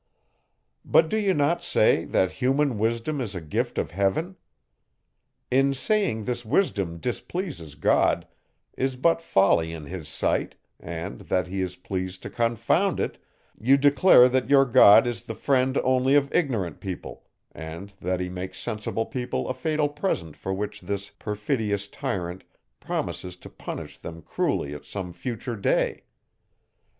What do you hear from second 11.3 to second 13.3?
he is pleased to confound it,